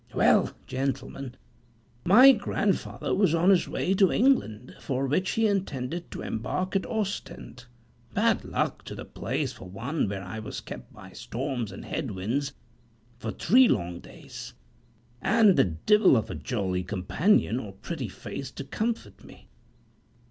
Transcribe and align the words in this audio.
Well, 0.15 0.49
gentlemen, 0.65 1.35
my 2.03 2.31
grandfather 2.31 3.13
was 3.13 3.35
on 3.35 3.51
his 3.51 3.67
way 3.67 3.93
to 3.93 4.11
England, 4.11 4.73
for 4.79 5.05
which 5.05 5.29
he 5.33 5.45
intended 5.45 6.09
to 6.09 6.23
embark 6.23 6.75
at 6.75 6.87
Ostend; 6.87 7.65
bad 8.15 8.43
luck 8.43 8.83
to 8.85 8.95
the 8.95 9.05
place 9.05 9.53
for 9.53 9.69
one 9.69 10.09
where 10.09 10.23
I 10.23 10.39
was 10.39 10.59
kept 10.59 10.91
by 10.91 11.11
storms 11.11 11.71
and 11.71 11.85
head 11.85 12.09
winds 12.09 12.51
for 13.19 13.29
three 13.29 13.67
long 13.67 13.99
days, 13.99 14.55
and 15.21 15.55
the 15.55 15.65
divil 15.65 16.17
of 16.17 16.31
a 16.31 16.33
jolly 16.33 16.81
companion 16.83 17.59
or 17.59 17.73
pretty 17.73 18.09
face 18.09 18.49
to 18.53 18.63
comfort 18.63 19.23
me. 19.23 19.49